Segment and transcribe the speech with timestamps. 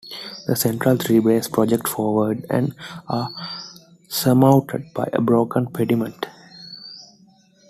[0.47, 2.73] The central three bays project forward and
[3.07, 3.29] are
[4.09, 6.25] surmounted by a broken pediment.